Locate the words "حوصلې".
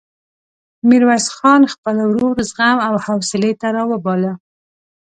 3.05-3.51